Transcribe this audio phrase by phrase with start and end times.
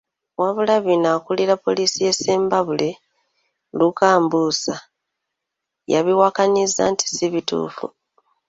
[0.41, 2.89] Wabula bino akulira poliisi y'e Ssembabule,
[3.77, 4.75] Luka Mbusa,
[5.91, 7.85] yabiwakanyizza nti si bituufu.